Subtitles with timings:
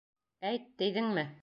[0.53, 1.31] Әйт, тейҙеңме?